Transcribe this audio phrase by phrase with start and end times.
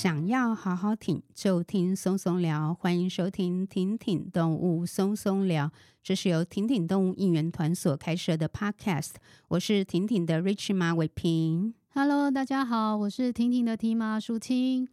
[0.00, 2.72] 想要好好挺，就听松松聊。
[2.72, 5.66] 欢迎收听《挺挺动物松松聊》，
[6.04, 9.14] 这是由挺挺动物应援团所开设的 Podcast。
[9.48, 11.74] 我是挺挺的 Rich 马伟平。
[11.92, 14.86] Hello，大家好，我是婷婷的 T 妈淑清。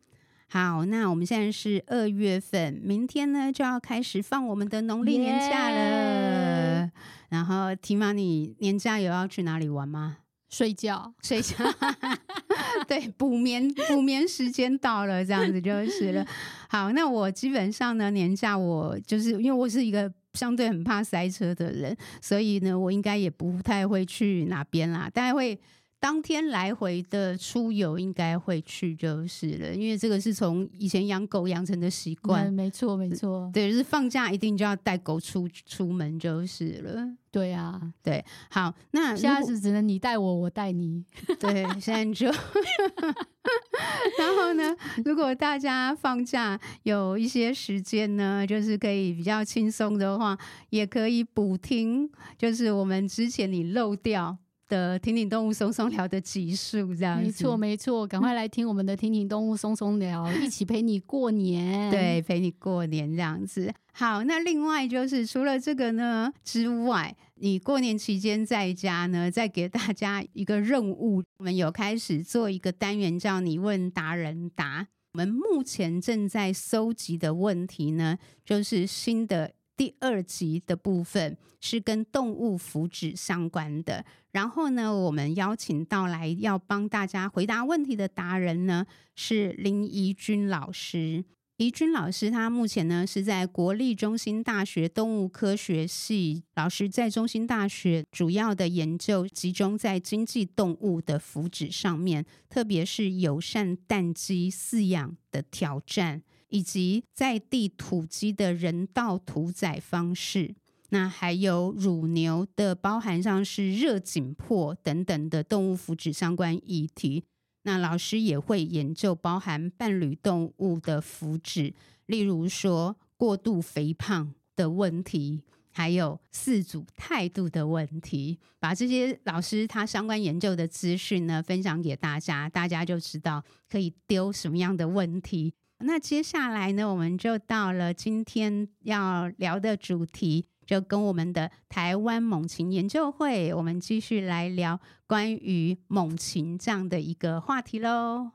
[0.49, 6.89] 好，那我们现在是二月份，明天呢就要开始放我们的农历年假了。
[7.29, 10.17] 然后 T 妈，你年假有要去哪里玩吗？
[10.49, 11.55] 睡觉，睡觉。
[12.87, 16.25] 对，补眠补眠时间到了，这样子就是了。
[16.69, 25.59] 好，那我基本上呢，年假我就是因为我是一个相对很怕塞车的人，所以呢，我应该也不太会去哪边啦，大概会。
[26.05, 32.53] 当天来回的出游应该会去就是了，因为这个是从以前养狗养成的习惯。
[32.53, 33.49] 没错，没错。
[33.51, 37.07] 对，就是放假一定就要带狗出出门就是了。
[37.31, 38.23] 对啊，对。
[38.51, 41.03] 好，那现在是只能你带我，我带你。
[41.41, 42.27] 对，现在就。
[44.19, 50.37] 然后呢，如果大家放假有一些时间呢，就是可以比较轻松的话，
[50.69, 54.37] 也可以补听，就是我们之前你漏掉。
[54.67, 63.73] 的听听动物松松聊的集数，这样没错没错，赶快来听我们的听听动物松松聊，一起陪你过年，对，陪你过年这样子。
[63.93, 74.87] 好，那另外就是除了这个呢之外，你过年期间在家呢，再给大家一个任务，我们有开始做一个单元，叫你问达人答。
[75.13, 79.53] 我们目前正在搜集的问题呢，就是新的。
[79.77, 91.25] 第二集的部分是跟动物福祉相关的，然后呢，我们邀请到来要帮大家回答问题的达人呢，是林怡君老师。
[91.57, 106.23] 怡君老师他目前呢是在国立中兴大学动物科学系老师，在中兴大学主要的研究集中在经济动物的福祉上面，特别是友善蛋鸡饲养的挑战。
[106.49, 110.55] 以及在地土鸡的人道屠宰方式，
[110.89, 117.23] 那还有乳牛的包含上是热紧迫等等的动物福祉相关议题。
[117.63, 121.73] 那老师也会研究包含伴侣动物的福祉，
[122.05, 125.41] 例如说过度肥胖的问题，
[125.71, 128.37] 还有饲主态度的问题。
[128.59, 135.51] 把这些老师他相关研究的资讯呢分享给大家，大家就知道可以丢什么样的问题。
[135.79, 148.31] 那接下来呢，我们就到了今天要聊的主题，就跟我们的台湾猛禽研究会，我们继续来聊关于猛禽这样的一个话题喽。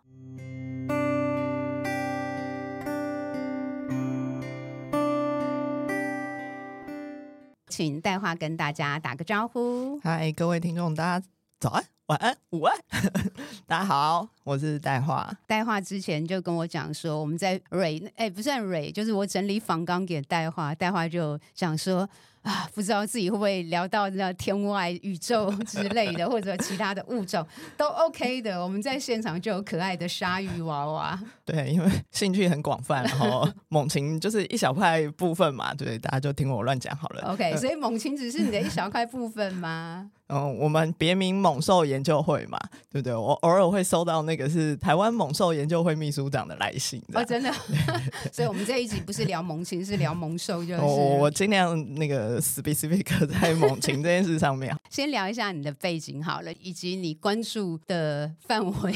[7.69, 9.99] 请代樺跟大家打个招呼。
[10.01, 11.27] 嗨，各位听众，大家
[11.61, 11.85] 早安。
[12.07, 12.75] 晚安，午安，
[13.69, 15.31] 大家好，我是戴华。
[15.47, 22.09] 戴华之前就跟我讲说，我们在蕊，哎，不算蕊，就是我整理访纲给戴华，戴华就讲说。
[22.43, 27.47] 啊，不知道自己会不会聊到那天外宇宙之类的，或者其他的物种
[27.77, 28.63] 都 OK 的。
[28.63, 31.21] 我们在现场就有可爱的鲨鱼娃娃。
[31.45, 37.31] 对，因为兴趣很广泛，然后猛禽就是一小块部分嘛，对，大家就听我乱讲好了。
[37.31, 40.11] OK，所以猛禽只是你的一小块部分吗？
[40.31, 42.59] 嗯，我们别名猛兽研究会嘛，
[42.91, 43.15] 对不对？
[43.15, 47.03] 我偶尔会收到那个是台湾猛兽研究会秘书长的来信。
[47.15, 47.53] 哦，真的。
[48.33, 50.81] 所以我们这一集不是聊猛禽，是聊猛兽， 就是。
[50.81, 52.41] 我我尽量那个。
[52.41, 58.95] specific 在猛禽这件事上面， 先聊一下你的背景好了，以及你关注的范围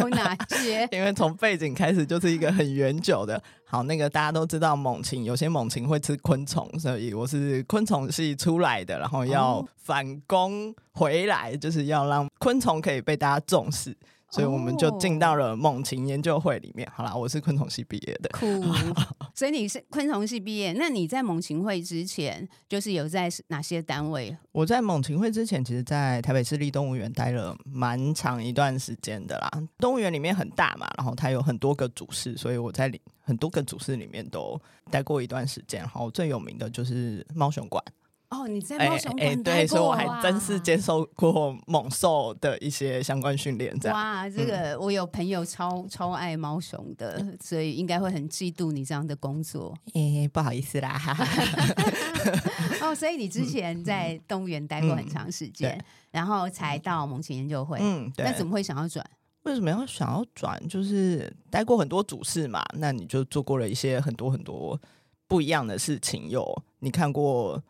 [0.00, 0.88] 有哪些？
[0.90, 3.42] 因为从背景开始就是一个很远久的。
[3.66, 13.96] 好，那个大家都知道猛禽，有些猛禽会吃昆虫，所以我是昆虫系出来的，然后要反攻回来，就是要让昆虫可以被大家重视。
[14.34, 16.90] 所以我们就进到了猛禽研究会里面。
[16.92, 18.28] 好啦，我是昆虫系毕业的。
[18.30, 18.46] 酷，
[19.32, 20.72] 所以你是昆虫系毕业？
[20.72, 24.36] 那你在猛禽会之前，就是有在哪些单位？
[24.50, 29.48] 我在猛禽会之前，其实，在台北市立动物园待了蛮长一段时间的啦。
[29.78, 34.60] 动物园里面很大嘛，然后它有很多个主室，所以我在里很多个主室里面都
[34.90, 35.78] 待过一段时间。
[35.82, 37.80] 然后最有名的就是猫熊馆。
[38.34, 43.78] 哦，你在猫熊馆、欸欸、对，所以我还真是接受过猛兽的一些相关训练。
[43.78, 49.72] 这样哇，这个我有朋友超、嗯、超爱猫熊的，所以应该会很嫉妒你这样的工作。
[49.94, 51.00] 诶、欸，不好意思啦。
[52.82, 57.78] 哦，所以你之前在动物园待过很长时间、嗯，然后才到猛禽研究会。
[57.80, 58.26] 嗯，对。
[58.26, 59.08] 那怎么会想要转？
[59.44, 60.60] 为什么要想要转？
[60.68, 64.80] 就是待过很多主事嘛，那你就做过了一些很多很多
[65.28, 66.28] 不一样的事情。
[66.28, 67.62] 有你看过？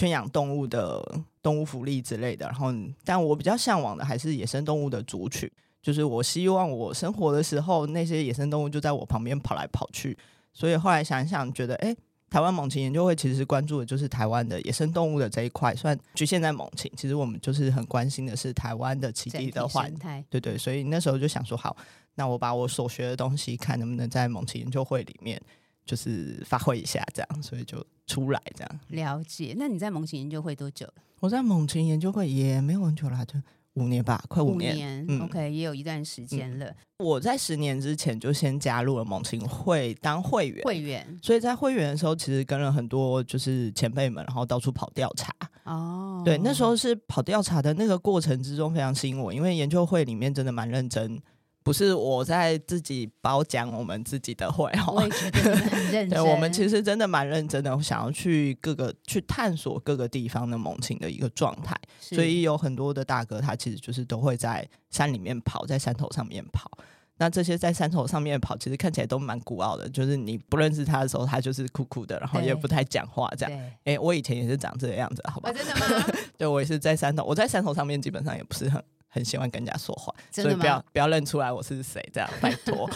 [0.00, 1.02] 圈养动物的
[1.42, 2.72] 动物福利之类的，然后，
[3.04, 5.50] 但我比较向往的还是野生动物的族群，
[5.82, 10.16] 就是我希望我生活的时候，那些野生动物就在我旁边跑来跑去。
[10.52, 11.88] 所以后来想一想，觉得哎。
[11.88, 11.96] 诶
[12.30, 20.24] 台湾猛禽研究会其实关注的就是台湾的野生动物的这一块，虽然局限在猛禽，其实我们就是很关心的是台湾的栖地的环境。
[20.30, 21.76] 对对，所以那时候就想说，好，
[22.14, 25.42] 那我把我所学的东西，看能不能在猛禽研究会里面
[25.84, 28.80] 就是发挥一下，这样，所以就出来这样。
[28.88, 29.54] 了解。
[29.56, 30.94] 那你在猛禽研究会多久了？
[31.20, 33.34] 我在猛禽研究会也没有很久啦，就。
[33.74, 36.74] 五年吧，快五年，五年嗯，OK，也有一段时间了。
[36.98, 41.06] 我在十年之前就先加入了猛禽会当会员，会员。
[41.22, 45.32] 所以在会员的时候，其实跟了很多就是前辈们，然后到处跑调查。
[45.62, 51.22] 哦，对，那时候是跑调查的那个过程之中非常吸引我，因为研究会里面真的蛮认真。
[51.62, 56.10] 不是我在自己褒奖我们自己的会哦，我也觉得很认真。
[56.16, 61.78] 对，我们其实真的蛮认真的，想要去各个去探索各个地方的猛禽的一个状态。
[62.00, 66.70] 所以有很多的大哥，他其实就是都会在山里面跑，在山头上面跑。
[67.18, 69.86] 那这些在山头上面跑，其实看起来都蛮孤傲的。
[69.90, 73.60] 就是你不认识他的时候，他就是酷酷的，然后也不太讲话这样。
[73.84, 75.52] 哎、欸，我以前也是长这个样子，好吧？
[75.52, 76.06] 真的吗？
[76.38, 78.82] 对，我也是在山头，我在山头上面基本上也不是很。
[79.10, 82.88] 很喜欢跟人家说话，所以不要不要认出来我是谁，这样拜托。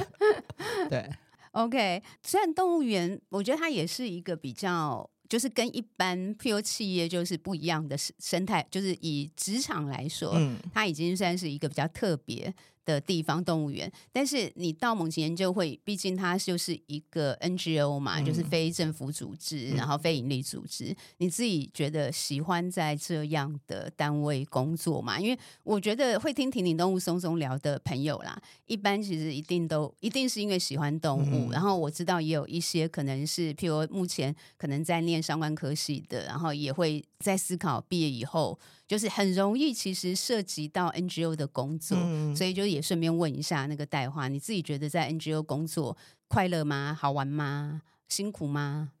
[0.88, 1.10] 对
[1.52, 2.02] ，OK。
[2.22, 12.54] 虽然动物园，我觉得它也是一个比较，就是跟一般譬如企业就是不一样的生态，就是以职场来说，嗯，它已经算是一个比较特别
[12.86, 20.84] 的地方动物园，但是你到猛禽研究会，毕竟它就是一个 NGO 嘛，嗯、就是非政府组织，然后非营利组织。
[20.84, 25.20] 嗯、你自己觉得喜欢在这样的单位工作吗？
[25.20, 31.48] 因为我觉得会听婷婷动物松松聊的朋友啦，一般其实一定都一定是因为喜欢动物。
[31.48, 38.58] 嗯、然后我知道也有一些可能是，譬如目前可能在念相关科系的，然后也会在思考毕业以后。
[38.88, 45.96] 就是很容易，其实涉及到 NGO 的工作，嗯、所以就也顺便问一下那个代话，你自己觉得在 NGO 工作
[46.28, 46.96] 快乐吗？
[46.96, 47.82] 好玩吗？
[48.08, 48.92] 辛苦吗？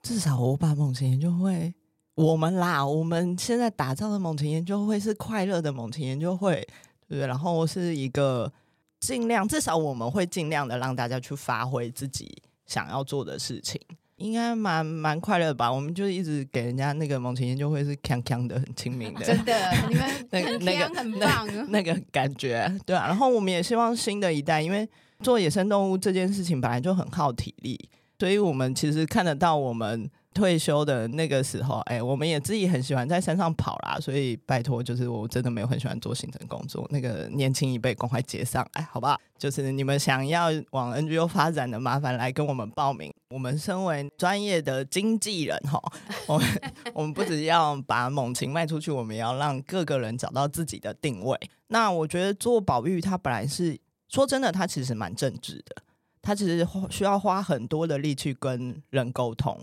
[0.00, 1.74] 至少我把猛禽研究会，
[2.14, 6.64] 我们啦，我们现在打造的猛禽研究会是快乐的猛禽研究会，
[7.08, 7.26] 对不对？
[7.26, 8.52] 然后是一个
[9.00, 13.80] 尽量，至少我们会尽量的让大家去发挥自己想要做的事情。
[14.22, 15.70] 应该蛮蛮快乐吧？
[15.70, 19.20] 我们就一直给人家那个猛禽研究会是锵锵的，很亲民的。
[19.26, 19.54] 真的，
[19.88, 20.40] 你们那
[20.72, 23.06] 那个很棒， 那个感觉对啊。
[23.08, 24.88] 然后我们也希望新的一代，因为
[25.20, 27.88] 做野生动物这件事情本来就很耗体力，
[28.18, 30.08] 所以我们其实看得到我们。
[30.34, 36.86] 退休的那个时候，哎、欸，我们也自己很喜欢在山上跑啦，所以拜托，就是我真的没有很喜欢做行政工作。
[36.90, 39.18] 那个年轻一辈赶快接上来，好不好？
[39.38, 43.12] 就是你们想要往 NGO 发展的，麻烦来跟我们报名。
[43.28, 45.80] 我们身为专业的经纪人，哈，
[46.26, 46.48] 我们
[46.94, 51.38] 我们不只要把猛禽卖出去，我们也要让各个人找到自己的定位。
[51.68, 55.76] 那我觉得做保育，它本来是说真的，它其实蛮正直的，
[56.20, 59.58] 它其实需要花很多的力去跟人沟通。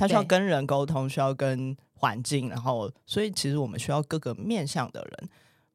[0.00, 5.28] 他需要跟人沟通，需要跟环境，然后，所以其实我们需要各个面向的人。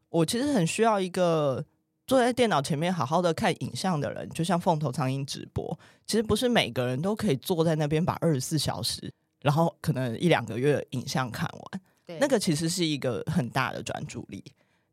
[0.09, 1.63] 我其实很需要一个
[2.07, 5.77] 坐在电脑前面好好的看影像的人，就像凤头苍蝇直播。
[6.07, 11.81] 其实不是每个人都可以坐在那边把二十四小时，然后可能一两个月影像看完。
[12.07, 14.43] 对那个其实是一个很大的专注力。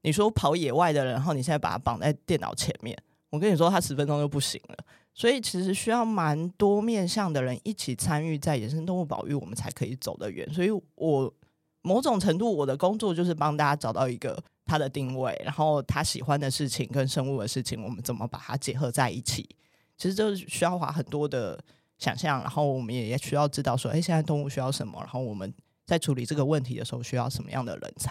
[0.03, 2.95] 你说跑野外的人，然后你现在把他绑在电脑前面，
[3.31, 4.77] 我跟你说，他十分钟就不行了。
[5.15, 10.51] 所以其实需要蛮多面向的人一起参与在野生动物保育，我们才可以走得远。
[10.53, 11.33] 所以我
[11.83, 19.49] 某种程度我的工作就是帮大家找到一个他的定位，然后他喜欢的事情跟生物的事情，我们怎么把它结合在一起？
[19.99, 21.63] 其实就是需要花很多的
[21.99, 25.53] 想象，然后我们也需要知道说，哎，现在动物需要什么，然后我们
[25.85, 28.11] 在处理这个问题的时候需要什么样的人才。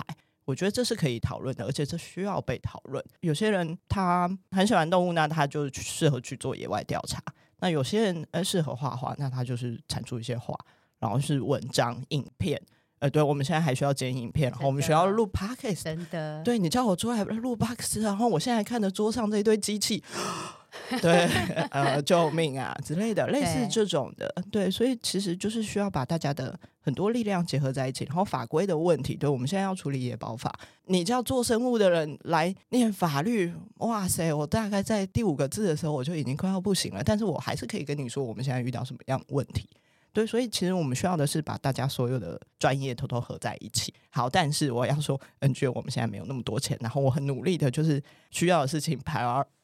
[0.51, 3.01] 我觉得这是可以讨论的，而且这需要被讨论。
[3.21, 7.19] 有些人他很喜欢动物，那他就适合去做野外调查；
[7.61, 10.53] 那有些人呃适合画画，那他就是产出一些画，
[10.99, 12.61] 然后是文章、影片。
[12.99, 15.83] 呃，对，我们现在还需要剪影片，然后我们需要录 Podcast。
[15.83, 20.03] 真的，对，你叫我出来录 Podcast，然后我现在看着桌上这一堆机器。
[21.01, 21.27] 对，
[21.71, 30.53] 呃，救命啊之类的，类似这种的，对，对，所以其实就是需要把大家的很多力量结合在一起，然后法规的问题，对，我们现在要处理野保法，
[30.85, 39.69] 你叫做生物的人来念法律，哇塞，我大概在第五个字的时候我就已经快要不行了，但是我还是可以跟你说我们现在遇到什么样的问题，
[40.11, 43.93] 对，所以其实我们需要的是把大家所有的专业偷偷合在一起。
[44.09, 49.23] 好，但是我要说，NGO 我们现在没有那么多钱，然后我很努力的就是需要的事情排。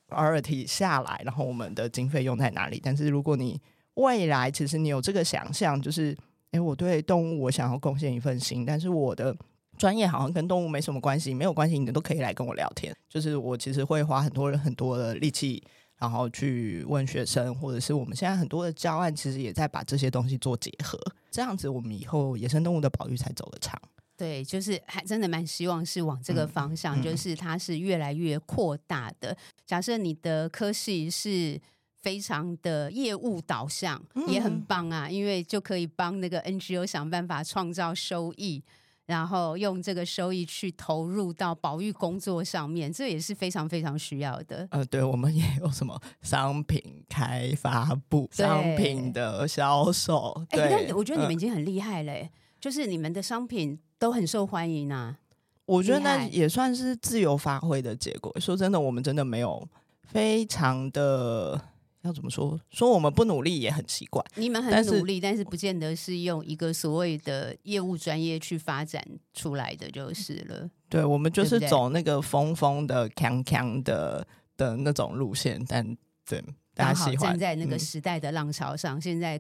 [0.10, 2.80] priority 下来，然后我们的经费用在哪里？
[2.82, 3.60] 但是如果你
[3.96, 6.16] 未来其实你有这个想象，就是
[6.52, 9.36] 诶，我对动物我想要贡献一份心，但是我的
[9.78, 12.96] 专业好像跟动物没什么关系，没有关系，你们都可以来跟我聊天。
[13.10, 15.62] 就是我其实会花很多人很多的力气，
[15.98, 21.00] 然后去问学生，或者是我们现在很多的教案，其实也在把这些东西做结合，
[21.30, 23.80] 这样子我们以后野生动物的保育才走得长。
[24.16, 29.32] 对，就是还真的蛮希望是往这个方向，嗯、就是它是越来越扩大的。
[29.32, 31.62] 嗯、假设你的科系是
[32.08, 38.64] 非常的业务导向，嗯、也很棒啊，因为就可以帮那个 NGO 想办法创造收益，
[39.08, 44.66] 然后用这个收益去投入到保育工作上面，这也是非常非常需要的。
[44.72, 50.46] 呃，对，我们也有什么商品开发部、商品的销售。
[50.52, 53.78] 哎，那我觉得你们已经很厉害嘞，呃、就是你们的商品。
[54.00, 55.18] 都很受欢迎啊！
[55.66, 58.32] 我觉得那也算是自由发挥的结果。
[58.40, 59.68] 说真的，我们真的没有
[60.04, 61.60] 非常的
[62.08, 62.60] 要怎么说？
[62.72, 64.24] 说我们不努力也很奇怪。
[64.36, 70.68] 你们很努力，但是，不见得是用一个所谓的业务专业去发展出来的，就是了。
[70.90, 75.86] 对，我们就是走那个疯疯的、锵锵的的那种路线，但
[76.28, 79.40] 对大家喜欢站在那个时代的浪潮上，嗯、现在。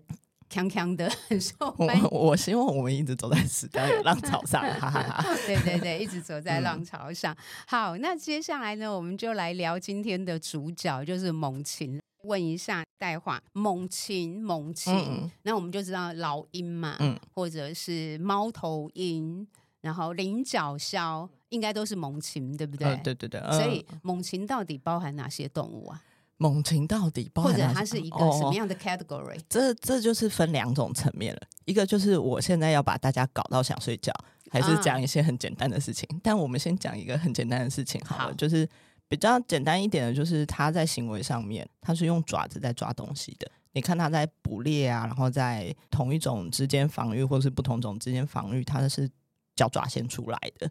[0.49, 2.03] 锵锵的 很受欢迎。
[2.09, 5.35] 我我希望我们一直走在时代的浪潮上，哈哈哈。
[5.45, 7.33] 对对对，一直走在浪潮上。
[7.33, 11.99] 嗯、好，那接下来呢，我们就来聊今天的主角，就是猛禽。
[12.27, 19.47] 问一下代话，猛禽，猛禽，嗯、那我们就知道老鹰嘛，嗯、或者是猫头鹰，
[19.81, 22.87] 然后菱角鸮，应该都是猛禽，对不对？
[22.87, 23.39] 呃、对对对。
[23.39, 26.03] 呃、所以猛禽到底包含哪些动物啊？
[26.39, 29.39] 猛禽到底包含或者它是一个什么样的 category？
[29.39, 31.41] 哦、这这就是分两种层面了。
[31.65, 34.13] 一个就是我现在要把大家搞到想睡觉，
[34.51, 36.07] 还是讲一些很简单的事情。
[36.13, 38.69] 啊、但我们先讲一个很简单的事情好了，好，就是
[39.07, 43.49] 比较简单一点的，就是它在行为上面，它是用爪子在抓东西的。
[43.73, 49.09] 你看它在捕猎啊，然后在同一种之间防御，或是不同种之间防御，它是
[49.55, 50.69] 脚爪先出来的。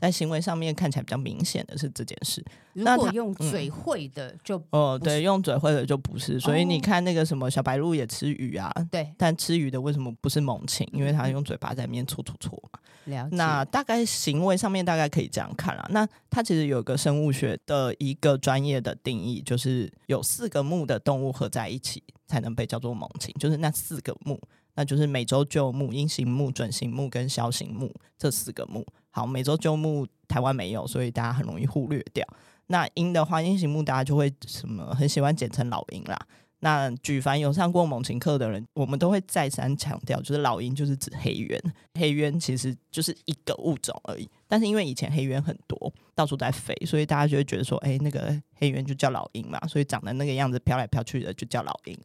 [0.00, 2.44] 在行为上面看起来比较明显的是这件事。
[2.72, 6.38] 如果用嘴会的就哦，对，用嘴会的就不是。
[6.38, 9.12] 所以你看那个什么小白鹭也吃鱼啊，对。
[9.18, 10.88] 但吃鱼的为什么不是猛禽？
[10.92, 12.78] 因为它用嘴巴在里面搓搓搓嘛。
[13.06, 13.36] 了解。
[13.36, 15.86] 那大概行为上面大概可以这样看啦。
[15.90, 24.40] 那它其实有个生物学的一个专业的定义，就是有四个目的动物合在一起才能被叫做猛禽，就是那四个目。
[24.74, 28.86] 那就是美洲鹫目、鹰形目、准形目跟枭形目这四个目。
[29.18, 32.24] 好，美洲鷲目台湾没有，所以大家很容易忽略掉。
[32.68, 36.16] 那鹰的话，鹰形目大家就会什么很喜欢简称老鹰啦。
[36.60, 41.60] 那举凡有上过猛禽课的人，我们都会再三强调，就是老鹰就是指黑鸢。
[41.94, 51.98] 黑鸢其实就是一个物种而已，但是因为以前黑鸢很多，到处在飞，所以大家就会觉得说，哎、那个黑鸢就叫老鹰嘛，所以长得那个样子飘来飘去的就叫老鹰。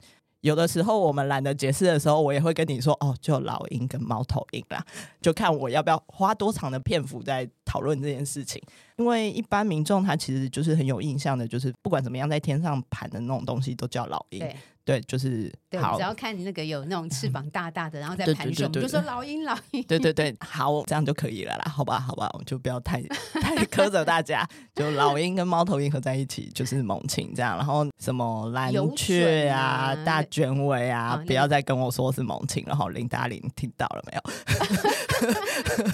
[0.44, 4.86] 有的时候我们懒得解释的时候，我也会跟你说哦，就老鹰跟猫头鹰啦，
[5.22, 8.62] 就看我要不要花多长的篇幅在讨论这件事情。
[8.98, 14.46] 因为一般民众他其实就是很有印象的，就是不管怎么样在天上盘的那种东西都叫老鹰。
[14.86, 19.82] 对，就是对，好只要看你那个有那种翅膀大大的，然后在盘旋，就说老鹰，老鹰。
[19.84, 23.02] 对对对，好，这样就可以了啦，好吧，好吧，我就不要太
[23.34, 34.24] 太苛责大家，就老鹰跟猫头鹰合在一起就是猛禽这样，然后什么蓝雀啊、啊大卷尾啊，不要再跟我说是猛禽，然后林达林听到了没有？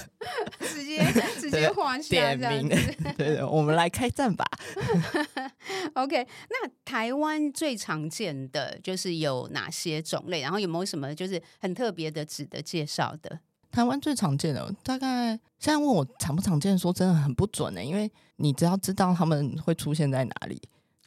[1.50, 2.68] 直接直接画下点名，
[3.18, 4.44] 对的，我们来开战吧。
[5.94, 10.40] OK，那台湾最常见的就是有哪些种类？
[10.40, 13.40] 然后有没有什么就是很特别的值得介绍的？
[13.70, 15.28] 台湾最常见的，大概
[15.58, 20.60] 现在问我常不常见，说真的很不准呢、欸，因为你只要知道他们会出现在哪里。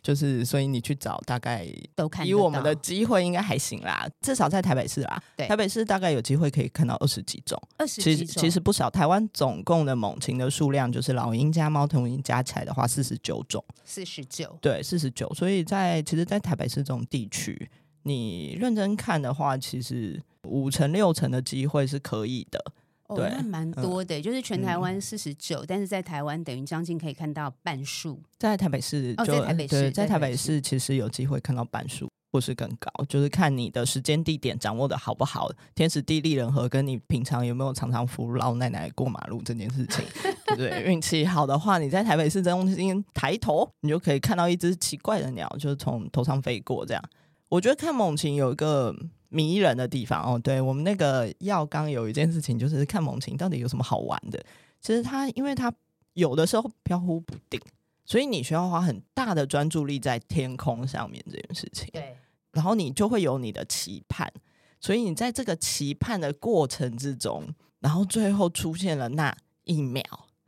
[0.04, 2.28] 就是，所以你去找，大概都看。
[2.28, 5.24] 以我们的机会应该还行啦，至少在台北市啦。
[5.38, 7.58] 对，台北市大概有机会可以看到二十几种。
[7.78, 8.90] 二十几种，其实其实不少。
[8.90, 13.64] 台湾总共的猛禽的数量，就是老鹰加猫头鹰加起来的话，四十九种。
[13.86, 14.58] 四十九。
[14.60, 15.34] 对，四十九。
[15.34, 17.70] 所以在其实，在台北市这种地区，
[18.04, 22.62] 你认真看的话，其实五成六成的机会是可以的。
[23.10, 28.22] 对，那蛮多的，嗯、就是全台湾四十九，但是在台湾等于将近可以看到半数。
[28.40, 40.04] 在台北市就，哦、在台北市，在台北市其实有机会看到半数，或是更高，就是看你的时间地点掌握的好不好，天时地利人和，跟你平常有没有常常扶老奶奶过马路这件事情，
[40.46, 40.84] 对不对？
[40.90, 47.04] 运气好的话，你在台北市中心抬头，你就可以看到一只奇怪的鸟，就是从头上飞过这样。
[47.50, 48.96] 我觉得看猛禽有一个。
[49.34, 54.40] 迷人的地方哦，对，我们那个药缸有一件事情，就是看猛禽到底有什么好玩的。
[54.80, 55.74] 其实它，因为它
[56.14, 57.60] 有的时候飘忽不定，
[58.06, 61.90] 所以你需要花很大的专注力在天空上面这件事情。
[61.92, 62.16] 对，
[62.52, 64.32] 然后你就会有你的期盼，
[64.80, 67.44] 所以你在这个期盼的过程之中，
[67.80, 70.04] 然后最后出现了那一秒，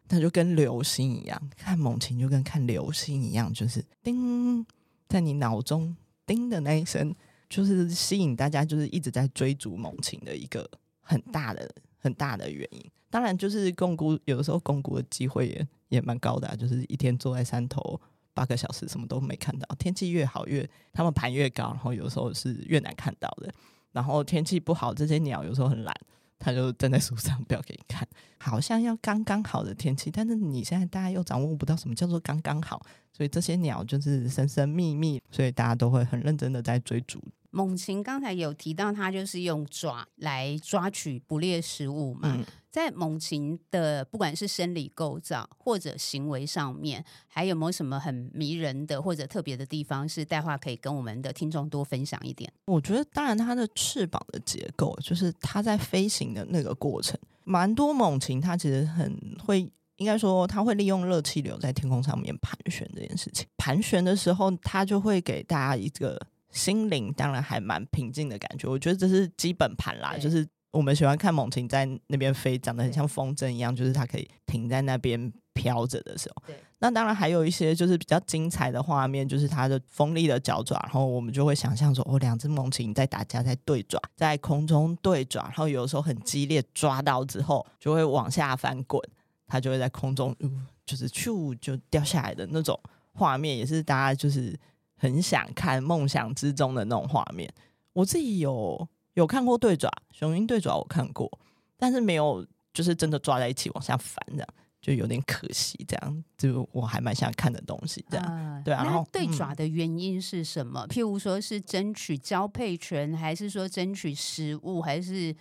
[0.07, 4.63] 它就跟流星一样，看猛禽就跟看流星一样，就是叮，
[5.09, 5.95] 在你脑中
[6.27, 7.15] 叮的那一声，
[7.55, 10.69] 就是吸引大家就是一直在追逐猛禽的一个
[10.99, 12.83] 很大的很大的原因。
[13.09, 17.97] 当然，就是共估有的时候共估的机会也也蛮高的啊，就是一天坐在山头
[18.33, 19.65] 八个小时，什么都没看到。
[19.79, 23.49] 天气越好越，他们盘越高，然后有时候是越难看到的。
[23.93, 25.95] 然后天气不好，这些鸟有时候很懒。
[26.37, 28.05] 他就站在树上，不要给你看，
[28.37, 37.23] 好像要刚刚好的天气，但是你现在大家又掌握不到什么叫做刚刚好，所以这些鸟就是神神秘秘，所以大家都会很认真的在追逐。
[37.55, 42.35] 猛禽刚才有提到，它就是用爪来抓取捕猎食物嘛。
[42.35, 42.45] 嗯
[42.75, 50.07] 在猛禽的不管是生理构造或者行为上面，还有没有什么很迷人的或者特别的地方？
[50.09, 52.51] 是待会可以跟我们的听众多分享一点。
[52.65, 63.47] 我觉得，当然它的翅膀的结构，就是它在飞行的那个过程，蛮多猛禽它其实很会，应该说它会利用热气流在天空上面盘旋这件事情。
[63.55, 66.19] 盘旋的时候，它就会给大家一个
[66.55, 68.67] 心灵，当然还蛮平静的感觉。
[68.67, 70.47] 我觉得这是基本盘啦，就是。
[70.71, 76.43] 我们喜欢看猛禽在那边飞，长得很像风筝一样，就是它可以停在那边飘着的时候。
[76.45, 89.01] 对，那当然还有一些就是比较精彩的画面，就是它的锋利的脚爪，然后我们就会想象说，哦，两只猛禽在打架，在对爪，在空中对爪，然后有的时候很激烈，抓到之后就会往下翻滚，
[89.47, 92.77] 它就会在空中，嗯，就是咻就掉下来的那种
[93.13, 94.53] 画面，也是大家就是
[94.97, 97.51] 很想看梦想之中的那种画面。
[97.93, 98.87] 我自己有。
[99.15, 101.39] 有看过对爪，雄鹰对爪我看过，
[101.77, 104.47] 但是没有就是真的抓在一起往下翻，这样
[104.81, 105.85] 就有点可惜。
[105.87, 108.83] 这样就我还蛮想看的东西，这样、呃、对啊。
[108.83, 110.85] 然后对爪的原因是什么？
[110.85, 115.33] 嗯、譬如说是争取交配权，还是说争取食物，还是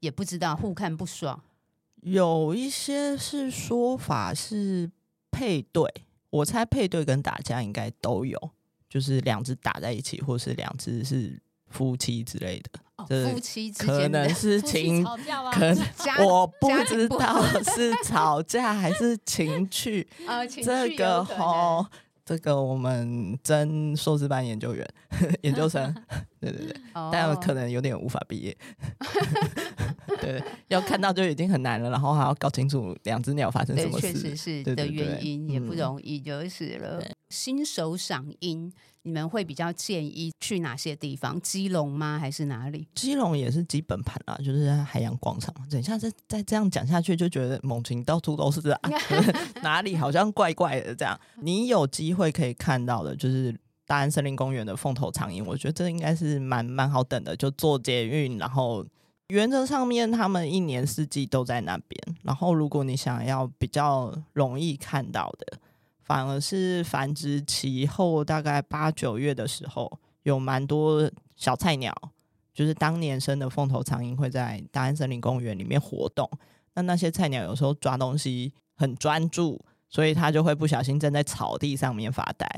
[0.00, 1.38] 也不知道，互看不爽。
[2.00, 4.90] 有一些是说法是
[5.30, 5.86] 配对，
[6.30, 8.50] 我猜配对跟打架应该都有，
[8.88, 12.80] 就是两只打在一起，或是两只是夫妻之类的。
[13.32, 15.04] 夫妻之间可能是情，
[15.52, 15.78] 可能
[16.26, 20.08] 我不知道是吵架还是情趣。
[20.64, 21.86] 这个吼，
[22.24, 24.84] 这个我们真硕士班研究员、
[25.42, 25.94] 研究生，
[26.40, 26.76] 对对对，
[27.12, 28.56] 但可能有点无法毕业。
[30.20, 37.02] 对，要看到就已经很难了，然后还要搞清楚两只鸟发生什么事，确实是的原因也不容易，就是了。
[37.30, 38.72] 新手赏鹰。
[39.02, 41.40] 你们会比较建议去哪些地方？
[41.40, 42.18] 基隆吗？
[42.18, 42.86] 还是哪里？
[42.94, 45.54] 基隆也是基本盘啊，就是在海洋广场。
[45.70, 48.80] 等一下再再这样讲下去，就觉得猛禽到处都是这样
[49.62, 51.18] 哪里好像怪怪的这样。
[51.40, 57.34] 你有机会可以看到的，就是大安森林公园的凤头苍鹰，我觉得这应该是蛮蛮好等的。
[57.34, 58.86] 就坐捷运，然后
[59.28, 62.16] 原则上面他们一年四季都在那边。
[62.22, 65.58] 然后如果你想要比较容易看到的。
[66.00, 71.94] 反而是繁殖期后大概八九月的时候，有蛮多小菜鸟，
[72.54, 76.26] 就是当年生的凤头苍鹰会在大安森林公园里面活动。
[76.72, 82.48] 那那些菜鸟有时候抓东西很专注，所以他就会不小心站在草地上面发呆。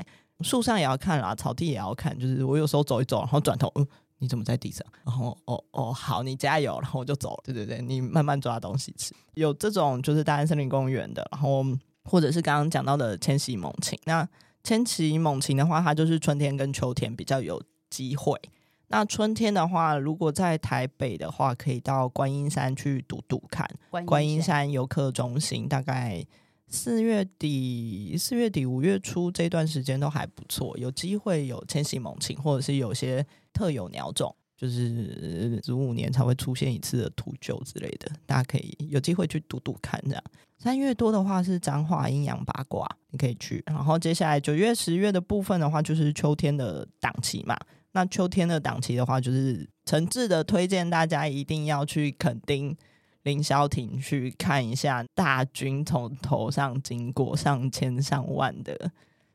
[0.42, 2.18] 树上也要看啦，草地也要看。
[2.18, 3.87] 就是我有时候走一走，然后转头，嗯，
[4.18, 4.87] 你怎么在地上？
[5.05, 7.42] 然后哦哦，好，你加油，然后我就走了。
[7.44, 9.14] 对对对，你慢慢抓东西吃。
[9.35, 11.64] 有这种就是大安森林公园的，然后。
[12.03, 14.26] 或者是刚刚讲到的迁徙猛禽，那
[14.64, 18.40] 迁徙猛禽的话，它就是春天跟秋天比较有机会。
[18.88, 23.68] 那春天的话，如果在台北的话，可以到观音山去读读看。
[24.07, 26.24] 观音山游客中心，大概
[26.70, 34.35] 四月底、四月底五月初这段时间都还不错，有机会有迁徙猛禽，或者是有些特有鸟种。
[34.56, 39.98] 就是十五年才会出现一次的秃鹫之类的，大家可以有机会去读读看。
[40.04, 40.22] 这样
[40.59, 43.62] 三月多的话是彰化阴阳八卦，你可以去。
[43.64, 47.56] 然后接下来九月、十月的部分的话，就是秋天的档期嘛。
[47.92, 52.76] 那秋天的档期的话，就是诚挚的推荐大家一定要去垦丁
[53.22, 58.90] 凌霄亭去看一下大军从头上经过，上千上万的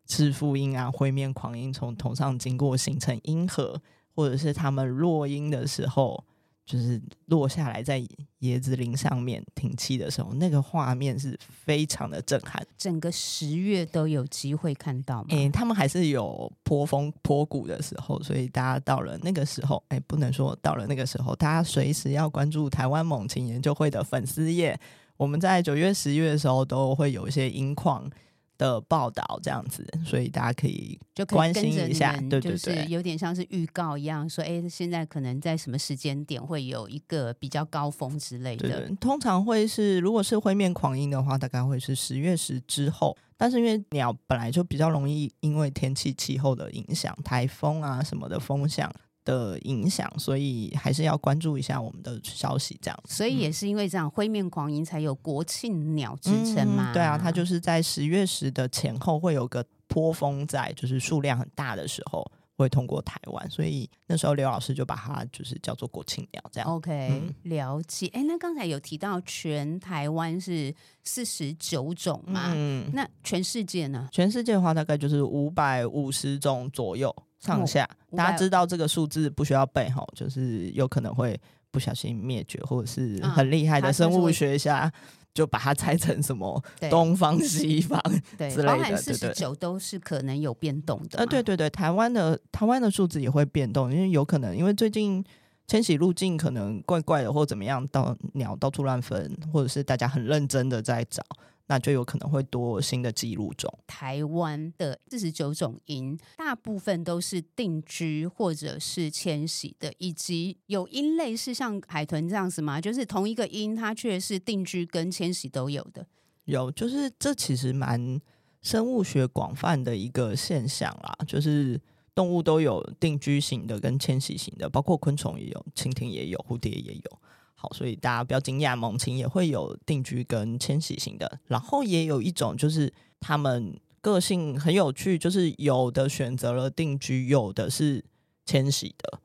[0.05, 3.81] 赤腹鹰啊、灰面狂鹰从头上经过，形成鹰河。
[4.17, 6.23] 或者是他们落鹰的时候，
[6.65, 7.99] 就是落下来在
[8.41, 12.65] 椰子林上面停栖的时候，那个画面是非常的震撼。
[12.78, 15.28] 整个十月都有机会看到吗？
[15.30, 24.80] 诶、欸，他们还是有坡峰坡谷的时候，所以大家到了那个时候，诶、欸，不能说到了那个时候，大家随时要关注台湾猛禽研究会的粉丝页。
[25.17, 28.10] 我们在九月、十月的时候都会有一些音况
[28.57, 38.69] 的报道这样子，所以大家可以就关心一下，对对对，就是有点像是预告一样，说哎，现在可能在什么时间点会有一个比较高峰之类的。
[38.69, 43.17] 对对，通常会是如果是灰面狂鹰的话，大概会是十月十之后。
[43.37, 48.89] 但是因为鸟本来就比较容易因为天气气候的影响，台风啊什么的风向
[49.25, 52.97] 的影响，所以还是要关注一下我们的消息，这样。
[53.05, 56.93] 所以也是因为这样，灰面狂鹰才有国庆鸟之称嘛、嗯。
[56.93, 66.69] 对啊，它就是在十月十的前后会有个波峰在，就是数量很大的时候会通过台湾，所以那时候刘老师就把它就是叫做国庆鸟这样。
[66.69, 68.07] OK，、嗯、了解。
[68.13, 72.53] 哎，那刚才有提到全台湾是四十九种嘛？
[72.55, 74.07] 嗯，那全世界呢？
[74.11, 77.13] 全世界的话大概就是五百五十种左右。
[77.45, 81.39] 上下，大家知道这个数字不需要背哈，就是有可能会
[81.71, 84.91] 不小心灭绝，或者是很厉害的生物学家
[85.34, 88.01] 就把它拆成什么 东方、西方
[88.38, 91.19] 之类的，包含四十九都是可能有变动的。
[91.19, 95.23] 呃，对对对，台湾的台湾的数字也会变动，因为有可能因为最近
[95.67, 101.21] 迁徙路径可能怪怪的，或怎么样，到鸟到处乱飞，或者是大家很认真的在找。
[101.67, 103.71] 那就有可能会多新的记录种。
[103.88, 112.80] 台湾的四十九种鹰，大部分都是定居或者是迁徙的，以及有鹰类是像海豚这样子吗？
[112.80, 116.06] 就是同一个鹰，它却是定居跟迁徙都有的。
[116.45, 118.21] 有，就是这其实蛮
[118.62, 121.82] 生物学广泛的一个现象啦，就是
[122.13, 127.19] 动物都有定居型的跟迁徙型的，包括昆虫也有，蜻蜓也有，蝴蝶也有。
[127.55, 138.03] 好，所以大家不要惊讶，猛禽也会有定居跟迁徙型的，然后也有一种就是他们个性很有趣，就是有的选择了定居，有的是
[138.45, 139.19] 迁徙的，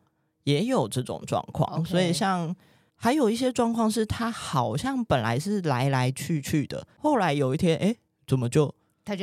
[0.44, 1.84] 也有这种状况。
[1.84, 1.88] Okay.
[1.88, 2.54] 所以像
[2.94, 8.74] 还有一些状况是，它好像本来是来来去去的，后来有一天，哎，怎么就？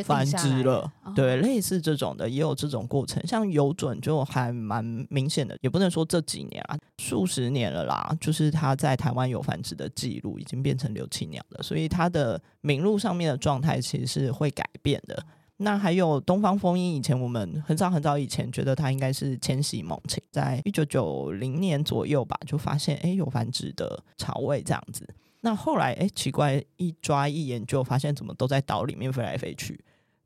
[0.03, 15.23] 繁殖了，哦、对，类似这种的也有这种过程，像游隼就还蛮明显的，也不能说这几年啊，数十年了啦，就是它在台湾有繁殖的记录，已经变成留鶇鸟了，所以它的名录上面的状态其实是会改变的。
[15.59, 25.07] 那还有东方风鹰，以前我们很早很早以前觉得它应该是迁徙猛禽，在一九九零年左右吧，就发现哎有繁殖的巢位这样子。
[25.41, 29.79] 那后来，哎，奇怪，一抓一研究，发现怎么都在岛里面飞来飞去。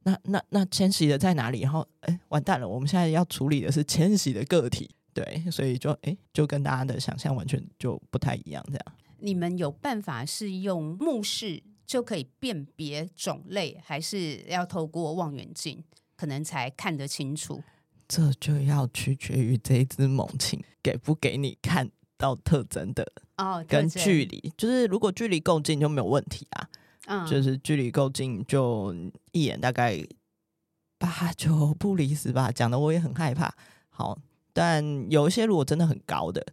[0.03, 1.61] 那那那迁徙的在哪里？
[1.61, 8.63] 然后，哎，完蛋了，我们现在要处理的是迁徙的个体，对，所以就哎，就跟大家的想象完全就不太一样。
[8.67, 8.85] 这样，
[9.19, 15.83] 你们有办法是用目视就可以辨别种类，还是要透过望远镜
[16.15, 17.61] 可能才看得清楚？
[18.07, 21.91] 这就要取决于这一只猛禽给不给你看。
[22.21, 23.03] 到特征的
[23.41, 26.69] 哦，跟距离，就是如果距离够近就没有问题啊。
[27.07, 28.95] 嗯，就是距离够近，就
[29.31, 29.99] 一眼大概
[30.99, 32.51] 八九不离十吧。
[32.51, 33.51] 讲的我也很害怕。
[33.89, 34.15] 好，
[34.53, 36.45] 但有一些如果真的很高的，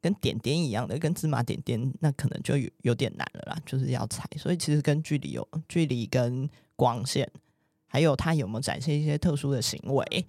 [0.00, 3.58] 跟点点一样的，跟芝麻点点，那可能就有有点难了啦。
[3.66, 7.28] 就是要踩，所以其实跟距离有距离跟光线，
[7.88, 10.26] 还有它有没有展现一些特殊的行为，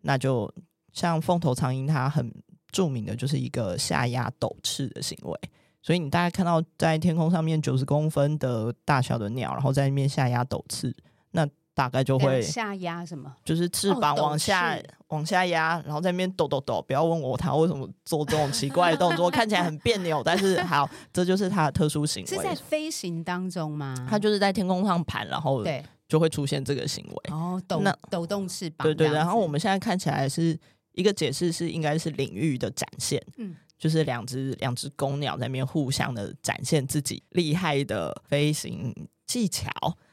[0.00, 0.52] 那就
[0.92, 2.32] 像凤头苍蝇，它很。
[2.72, 5.40] 著名的就是一个下压抖翅的行为，
[5.82, 10.94] 所以你大概看到在天空上面九十公分的大小的鸟，然后在那边下压抖翅，
[11.30, 13.34] 那大概就会下压什么？
[13.44, 16.84] 就是翅膀往下、哦、往下压，然后在那边抖抖抖。
[16.86, 22.28] 不要问我它为什么做这种奇怪的动作，看起来很别扭，但是好，这就是它的特殊行为。
[22.28, 23.94] 是在飞行当中吗？
[24.08, 27.34] 它就是在天空上盘，然后对就会出现这个行为。
[27.34, 29.14] 哦，抖那抖动翅膀，对对，对。
[29.14, 30.58] 然后我们现在看起来是。
[30.92, 38.94] 一个解释是，应该是领域的展现，嗯，就是两只两只公鸟在那边互相的展现自己厉害的飞行
[39.26, 39.68] 技巧。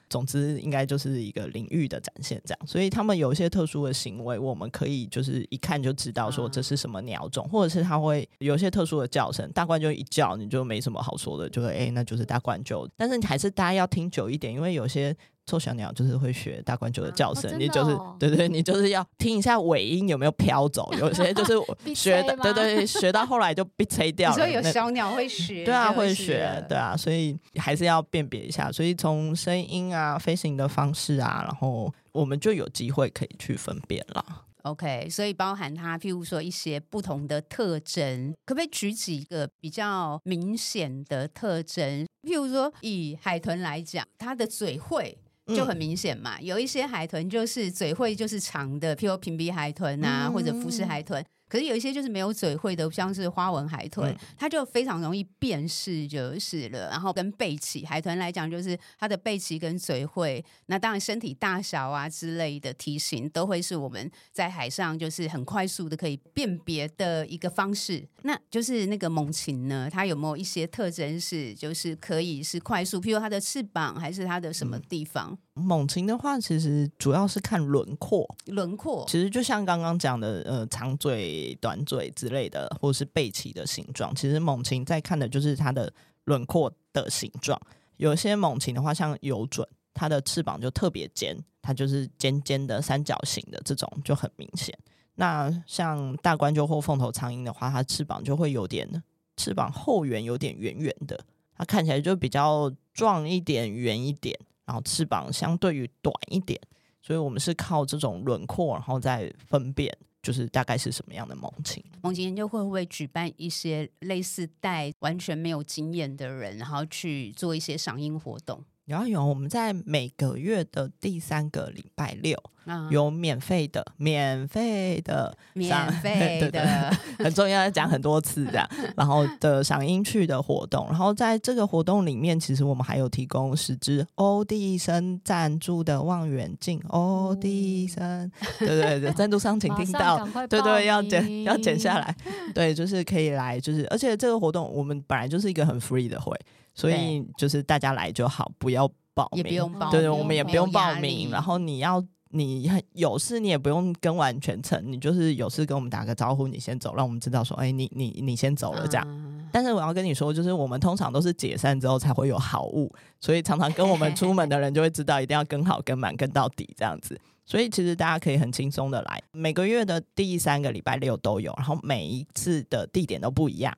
[0.10, 2.60] 总之，应该就是一个领域的展现，这样。
[2.66, 9.52] 所以他们有一些特殊的行为，我们可以就是一看就知道说这是什么鸟种，或者是它会有一些特殊的叫声。
[9.52, 12.90] 大冠鷲一叫，你就没什么好说的，就是哎，那就是大冠就。
[12.96, 15.14] 但是你还是大家要听久一点，因为有些。
[15.48, 20.94] 臭小鸟就是会学大冠球的叫声，啊哦、你就是对对，你就是要听一下尾音有没有飘走。
[21.00, 24.36] 有些就是学的，对对，学到后来就被吹掉了。
[24.36, 28.70] 所以有小鸟会学，对啊，会学，对啊，所以还是要辨别一下。
[28.70, 34.44] 所以从声音啊、飞行的方式啊，然后我们就有机会可以去分辨了。
[34.64, 42.06] OK，所以包含它，譬如说一些不同的特征，可不可以举几个比较明显的特征？
[42.24, 45.18] 譬如说以海豚来讲，它的嘴喙。
[45.56, 56.90] 就很明显嘛，有一些海豚就是嘴会就是长的，譬如平鼻海豚啊，或者浮式海豚，可是有一些就是没有嘴喙的，像是花纹海豚，嗯、它就非常容易辨识就是了。
[56.90, 68.08] 然后跟背鳍海豚来讲，就是它的背鳍跟嘴喙，那当然身体大小啊之类的体型，都会是我们在海上就是很快速的可以辨别的一个方式。
[68.24, 75.38] 那就是那个猛禽呢，它有没有一些特征是就是可以是快速，譬如它的翅膀还是它的什么地方？
[75.56, 84.14] 嗯、猛禽的话，其实主要是看轮廓，轮廓其实就像刚刚讲的，呃，长嘴、短嘴之类的，或是背鳍的形状。
[84.16, 85.92] 其实猛禽在看的就是它的
[86.26, 87.60] 轮廓的形状。
[87.98, 94.78] 有些猛禽的话，像游隼，它的翅膀就特别尖，它就是尖尖的三角形的这种就很明显。
[95.16, 98.88] 那像大冠鷲或凤头苍鹰的话，它翅膀就会有点
[99.36, 101.20] 翅膀后缘有点圆圆的，
[101.56, 106.60] 它看起来就比较壮一点、圆一点，然后翅膀相对于短一点。
[107.02, 109.96] 所以我们是靠这种轮廓，然后再分辨，
[110.28, 111.82] 就是大概是什么样的盲情？
[112.02, 118.62] 盲情研究会不会举办一些类似带完全没有经验的人，然后去做一些赏樱活动？
[118.88, 128.66] 有有，我们在每个月的第三个礼拜六，嗯、有免费的、免费的、免费的，很重要，要讲很多次这样。
[128.96, 136.82] 然后的赏樱趣的活动，然后在这个活动里面，其实我们还有提供十支欧弟生赞助的望远镜。
[136.88, 142.16] 欧弟生， 对对对，赞助商请听到，对对，要剪要剪下来，
[142.56, 146.34] 对，就是可以来，就是而且这个活动我们本来就是一个很 free 的会。
[146.78, 151.32] 所以就是大家来就好，不要报名，也不用报名，对对，我们也不用报名。
[151.32, 159.04] 然后你要你有事，你也不用跟完全程，你就是有事跟我们打个招呼，你先走，让我们知道说，哎，你你你先走了这样。
[159.10, 167.20] 嗯、但是我要跟你说，就是我们通常都是解散之后才会有好物，所以常常跟我们出门的人就会知道，一定要跟好、跟满、跟到底这样子。
[167.44, 173.74] 所以其实大家可以很轻松的来，每个月的第三个礼拜六都有，然后每一次的地点都不一样。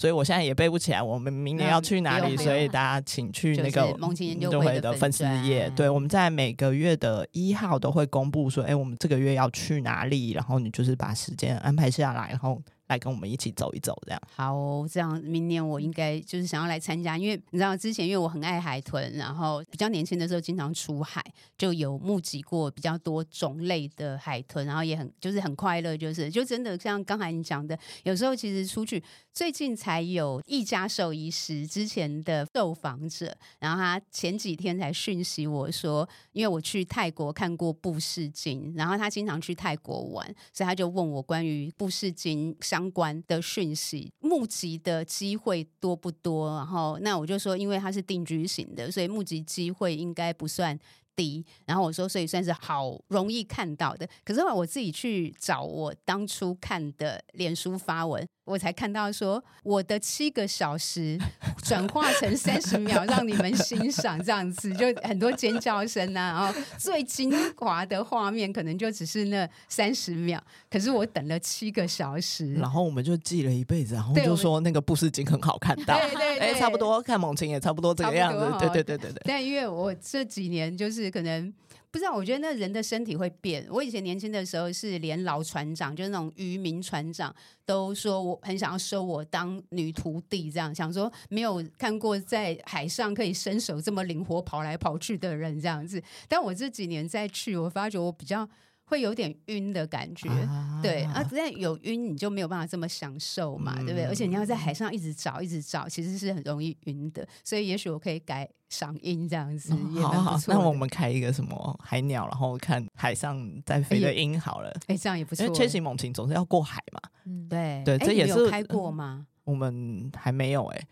[0.00, 2.34] 所以我现在也背不起来，我们明年要去哪里？
[2.38, 5.70] 所以大家请去那个梦境研究会的粉丝页。
[5.76, 10.30] 对，我们在每个月的一号都会公布说，哎，我们这个月要去哪里？
[10.30, 12.58] 然后你就是把时间安排下来，然后。
[12.90, 14.86] 来跟我们一起走一走，这样好。
[14.88, 21.24] 这样明年我应该就是想要来参加，因为你知道之前因为我很爱海豚，然后比较年轻的时候经常出海，
[21.56, 46.56] 就有目击过比较多种类的海豚，然后也很就是很快乐，就是就真的像刚才你讲的，有时候其实出去，最近才有一家兽医师之前的受访者，然后他前几天才讯息我说，因为我去泰国看过布氏鲸，然后他经常去泰国玩，所以他就问我关于布氏鲸相相关的讯息，募集的机会多不多？
[46.56, 50.78] 然后，那我就说，因为它是定居型的，所以募集机会应该不算
[51.16, 51.44] 低。
[51.66, 54.08] 然后我说，所以算是好容易看到的。
[54.24, 58.26] 可是后来我自己去找我当初看的脸书发文。
[58.46, 61.16] 我才看到说，我的七个小时
[61.62, 79.22] 转化成三十秒，让你们欣赏这样子，就很多尖叫声啊，然后最精华的画面可能就只是那三十秒，可是我等了七个小时，然后我们就记了一辈子，然后就说那个布氏鲸很好看到，对对对，差不多看猛禽也差不多这个样子，对对对对对。
[79.26, 81.52] 但因为我这几年就是可能。
[81.92, 83.66] 不知道，我觉得那人的身体会变。
[83.68, 87.34] 我以前年轻的时候是连老船长，就是那种渔民船长，
[87.66, 96.00] 都说我很想要收我当女徒弟，这样想说没有看过在海上可以伸手这么灵活跑来跑去的人这样子。
[96.28, 98.48] 但我这几年再去，我发觉我比较。
[98.90, 104.04] 会有点晕的感觉，啊对啊，但有晕你就没有办法这么享受嘛，嗯、对不对？
[104.06, 107.26] 而且你要在海上一直找，一直找，其实是很容易晕的。
[107.44, 110.52] 所以也许我可以改赏鹰这样子，也蛮不错。
[110.52, 114.72] 那我们开一个什么海鸟，然后看海上在飞的鹰好了。
[114.88, 115.46] 哎，这样也不错。
[115.46, 119.24] 因为千禧猛禽总是要过海嘛，嗯、对对，这也是有开过吗？
[119.44, 120.86] 我们还没有哎、欸。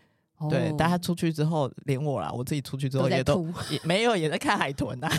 [0.47, 5.09] 对，大家出去之后，连我啦，我自己出去之后也都，都也没有，也在看海豚 呐。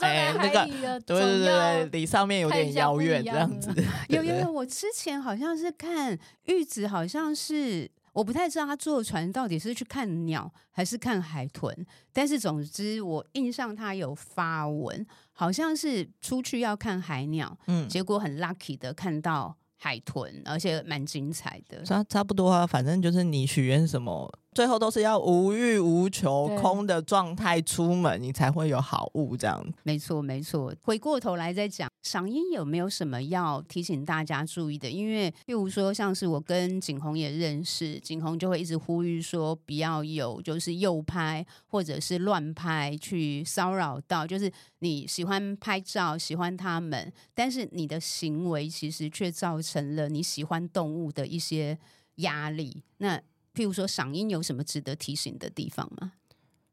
[0.00, 3.70] 哎，那个，对对对，离上面有点遥远这样子。
[4.08, 11.74] 有有有，我之前好像是看玉子，好像是我不太知道他坐船到底是去看鸟还是看海豚，
[12.14, 19.54] 但是总之我印象他有发文，好像是出去要看海鸟，嗯，结果很 lucky 的看到。
[19.82, 21.82] 海豚，而且蛮精彩的。
[21.84, 29.36] 差差不多啊，反正就是你许愿什么，最后都是要无欲无求、空的状态出门，你才会有好物。
[29.36, 30.74] 这样，没错，没错。
[30.82, 34.90] 回过头来再讲，赏樱有没有什么要提醒大家注意的？
[34.90, 51.78] 因为，譬如说，像是我跟景红也认识，景红就会一直呼吁说，不要有就是诱拍或者是乱拍去骚扰到，就是你喜欢拍照，喜欢他们，但是你的行为其实却造成了你喜欢动物的一些
[52.16, 52.82] 压力。
[52.98, 53.20] 那
[53.54, 56.12] 譬如说，嗓音有什么值得提醒的地方吗？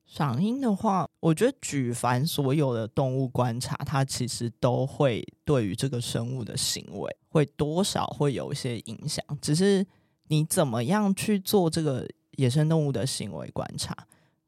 [0.09, 9.23] 嗓音的话，我觉得举凡所有的动物观察，它其实都会对于这个生物的行为，会多少会有一些影响。
[9.41, 9.85] 只是
[10.27, 13.95] 你怎么样去做这个野生动物的行为观察，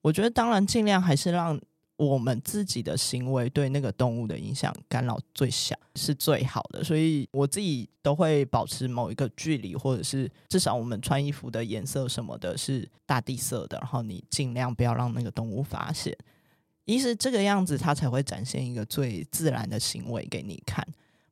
[0.02, 1.60] 我觉得当然尽量还是让。
[2.00, 16.18] 我们自己的行为对那个动物的影响干扰最小是最好的，所以我自己都会保持某一个距离，或者是至少我们穿衣服的颜色什么的是大地色的，然后你尽量不要让那个动物发现，
[16.86, 20.88] 一是这个样子它才会展现一个最自然的行为给你看，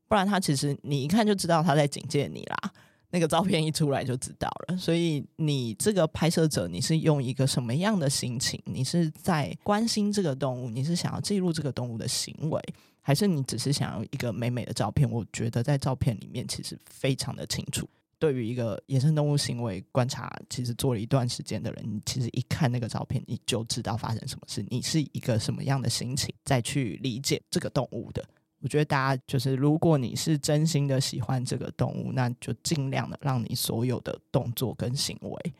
[0.10, 2.74] 不然它其实你一看就知道它在警戒你啦。
[3.10, 8.62] 那个照片一出来就知道了，所以你这个拍摄者，你是用一个什么样的心情？
[8.66, 12.62] 你是在关心这个动物，你是想要记录这个动物的行为，
[13.02, 15.10] 还是你只是想要一个美美的照片？
[15.10, 17.88] 我觉得在照片里面其实非常的清楚。
[18.20, 28.28] 对于一个野生动物行为观察，其实做了一段时间的人，你其实一看那个照片，你就知道发生什么事，你是一个什么样的心情再去理解这个动物的。
[28.60, 35.54] 我觉得大家就是，如果你是真心的喜欢这个动物，那就尽量的让你所有的动作跟行为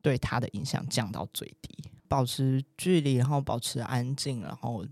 [0.00, 1.76] 对它的影响降到最低，
[2.08, 4.82] 保持距离，然后保持安静，然后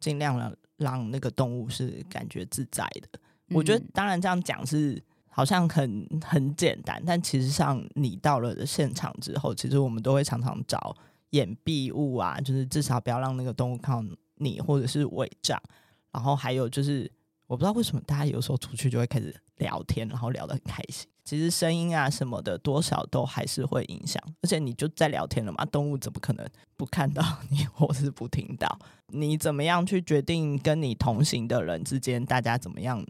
[0.00, 3.08] 尽量的让那个动物是感觉自在的。
[3.48, 3.56] 嗯。
[3.56, 10.96] 我觉得当然这样讲是好像很很简单，但其实上你到了的现场之后，其实我们都会常常找
[11.30, 15.62] 掩蔽物啊，就是至少不要让那个动物看到你，或者是违章。
[16.12, 17.10] 然后还有就是，
[17.46, 21.06] 我不知道为什么大家有时候出去就会开始聊天，然后聊得很开心。
[21.24, 24.22] 其实声音啊什么的，多少都还是会影响。
[24.40, 28.78] 而且你就在聊天了嘛，动物怎么可能不看到你，或是不听到？
[29.08, 33.04] 你怎么样去决定跟你同行的人之间，大家怎么样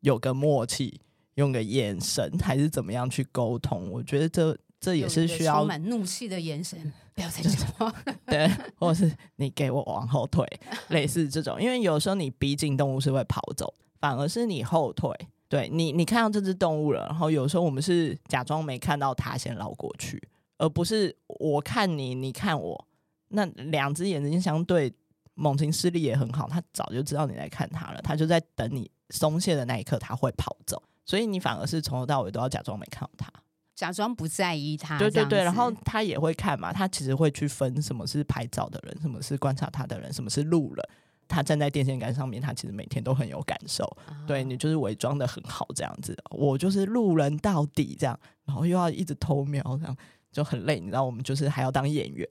[0.00, 1.00] 有个默契，
[1.34, 3.90] 用个眼神，还是怎么样去沟通？
[3.90, 4.58] 我觉得这。
[4.80, 7.94] 这也是需要充满怒气的眼神，不要再 讲话。
[8.26, 10.46] 对，或者是你给我往后退，
[10.88, 11.60] 类似这种。
[11.60, 15.10] 因为有时候你逼近动物是会跑走，反而是你后退。
[15.48, 20.22] 对你，你看到这只动物了，然后有时候我们是假装没看到它，先绕过去，
[20.58, 22.86] 而不是我看你，你看我。
[23.32, 24.92] 那两只眼睛相对，
[25.34, 30.80] 猛禽视力也很好，它早就知道你在看它了，它就在等你松懈的那一刻，它会跑走。
[31.04, 33.32] 所以你反而是从头到尾都要假装没看到它。
[33.80, 40.86] 假装不在意他，对对对，然后他也会看嘛，他其实会去分什么是拍照的人，什么是观察他的人，什么是路人。
[41.26, 43.84] 他站在电线杆上面，他其实每天都很有感受。
[44.04, 49.96] 啊、对，你就是伪装的很好这样子，我就是路人到底这样，然后又要一直偷瞄，这样
[50.30, 50.78] 就很累。
[50.78, 52.28] 你知道，我们就是还要当演员。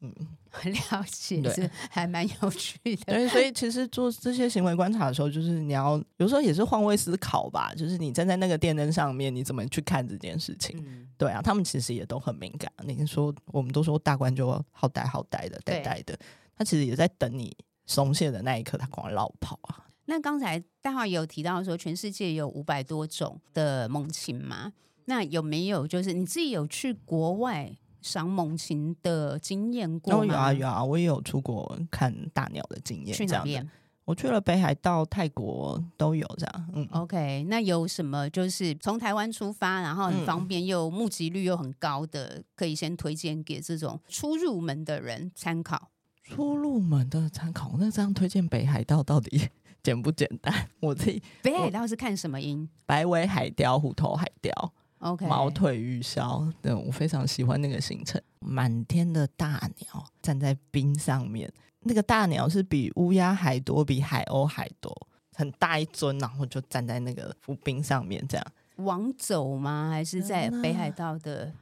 [0.00, 0.26] 嗯，很
[0.64, 3.04] 了解，是还蛮有趣的。
[3.06, 7.72] 对，所以其实做这些行为观察的时候，就是你要有时候也是换位思考吧。
[7.74, 10.82] 就是你站在那个电灯上面，你怎么去看这件事情？
[10.86, 12.70] 嗯、对啊，他们其实也都很敏感。
[12.84, 16.18] 你说，我们都说大官就好呆好呆的，呆呆的，
[16.56, 19.86] 他其实也在等你松懈的那一刻，他赶快落跑啊。
[20.06, 24.72] 那刚才大华也有提到说，全世界有五百多种的猛禽嘛？
[25.04, 27.76] 那有没有就是你自己有去国外？
[28.00, 30.26] 赏猛禽的经验过吗？
[30.26, 33.16] 有啊有啊，我也有出国看大鸟的经验。
[33.16, 33.68] 去哪边？
[34.04, 36.68] 我去了北海道、泰国都有这样。
[36.72, 45.90] 嗯，OK，那有什么就是从台湾出发，然后很方便又目击率又很高的，嗯、可以先推荐给这种初入门的人参考。
[46.24, 49.48] 初入门的参考，那这样推荐北海道到底
[49.82, 50.54] 简不简单？
[50.80, 52.66] 我自己北海道是看什么音？
[52.86, 54.72] 白尾海雕、虎头海雕。
[55.00, 58.20] OK，毛腿玉箫，对，我非常喜欢那个行程。
[58.40, 64.92] 满天的大鸟站在冰上面，那个大鸟是比乌鸦还多，比海鸥还多，
[65.34, 68.46] 很大一尊，然后就站在那个浮冰上面，这样。
[68.76, 69.90] 往走吗？
[69.90, 71.52] 还是在北海道的？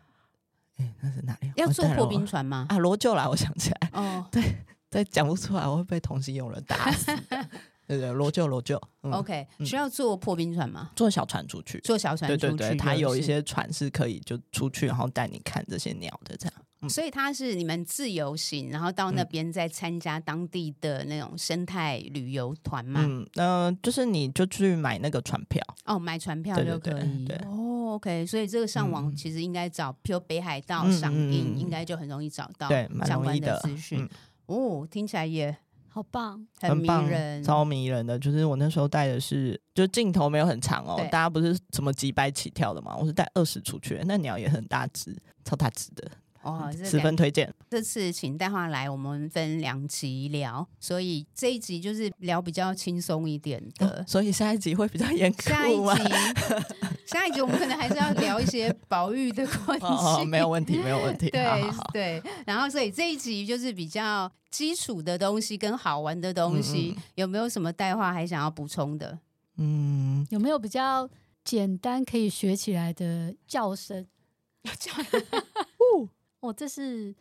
[0.76, 1.50] 哎、欸，那是哪里？
[1.56, 2.66] 要坐破冰船吗？
[2.68, 3.90] 啊，罗臼来，我想起来。
[3.92, 4.42] 哦， 对，
[4.90, 7.10] 再讲不出来，我会被同行友人打死。
[7.86, 8.80] 对对，罗臼罗臼。
[9.02, 10.90] OK，需要坐破冰船吗？
[10.96, 11.78] 坐小船出去。
[11.80, 12.40] 坐小船出去。
[12.40, 16.54] 对对对，它有一些船是可以就出去，然后带你看这些鸟的这样。
[16.80, 23.00] 嗯、所以它是你们自由行，然后到那边再参加当地的那种生态旅游团嘛？
[23.02, 25.62] 嗯，呃，就是你就去买那个船票。
[25.84, 27.24] 哦，买船票就可以。
[27.24, 34.06] 对哦 OK，所以这个上网其实应该找，比如北海道赏樱，应该就很容易找到对相关的资讯。
[34.46, 35.56] 哦，听起来也
[35.96, 38.18] 好棒，很迷人，超迷人的。
[38.18, 46.06] 就是我那时候带的是，就镜头没有很长哦，大家不是什么几百起跳的嘛，我是带二十出去，那鸟也很大只，超大只的。
[46.46, 47.52] 哦，十分推荐。
[47.68, 55.42] 这次请戴华来，我们分两集聊，所以这一集就是聊比较轻松一点的，哦、所以下一集会比较严格。
[55.42, 56.14] 下一集，
[57.04, 59.84] 下一集我们可能还是要聊一些保育的关系。
[59.86, 61.28] 哦哦，没有问题，没有问题。
[61.30, 69.18] 对好好好对，然后所以这一集就是比较基础的东西跟好玩的东西，嗯嗯，有没有什么戴樺还想要补充的？
[69.56, 71.08] 嗯，有没有比较
[71.44, 74.06] 简单可以学起来的叫声？
[74.78, 74.92] 叫。
[75.78, 76.08] 哦，
[76.56, 77.14] 这是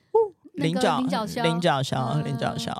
[0.53, 2.71] 菱角菱角鸮，领角鸮，领角鸮，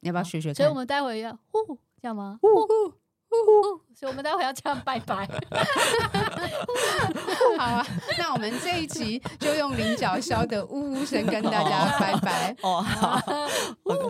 [0.00, 0.54] 你要不要学学？
[0.54, 2.38] 所以我们待会要呼这样吗？
[2.40, 2.62] 呼呼
[3.30, 5.28] 呼，所以我们待会要这样拜拜。
[7.58, 7.86] 好啊，
[8.16, 12.56] 那我们这一集就用菱角鸮的呜呜声跟大家拜拜。
[12.62, 13.20] 哦，好，
[13.84, 14.06] 呜呜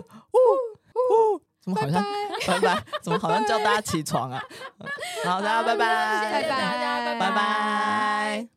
[1.35, 2.01] 呜，怎么好像
[2.47, 2.83] 拜拜？
[3.01, 4.41] 怎么好像叫大家起床啊？
[5.25, 8.47] 好，大家拜拜，谢谢大家，拜拜。